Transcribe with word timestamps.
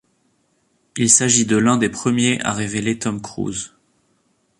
Il 0.97 1.11
s’agit 1.11 1.45
de 1.45 1.57
l'un 1.57 1.77
des 1.77 1.87
premiers 1.89 2.41
à 2.43 2.53
révéler 2.53 2.97
Tom 2.97 3.21
Cruise. 3.21 3.73